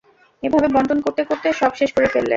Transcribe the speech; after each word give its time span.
এভাবে 0.43 0.67
বন্টন 0.75 0.99
করতে 1.05 1.21
করতে 1.29 1.47
সব 1.61 1.71
শেষ 1.79 1.89
করে 1.95 2.07
ফেললেন। 2.13 2.29